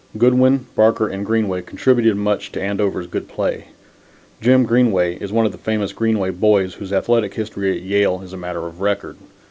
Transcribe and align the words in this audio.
Goodwin, 0.17 0.65
Barker 0.75 1.07
and 1.07 1.23
Greenway 1.23 1.61
contributed 1.61 2.17
much 2.17 2.51
to 2.53 2.59
Andover's 2.59 3.05
good 3.05 3.27
play. 3.27 3.65
Jim 4.41 4.63
Greenway 4.65 5.19
is 5.21 5.31
one 5.31 5.45
of 5.45 5.51
the 5.51 5.59
famous 5.59 5.93
Greenway 5.93 6.31
boys 6.31 6.73
whose 6.73 6.91
athletic 6.91 7.35
history 7.35 7.77
at 7.77 7.83
Yale 7.83 8.21
is 8.23 8.33
a 8.33 8.37
matter 8.37 8.65
of 8.65 8.81
record. 8.81 9.17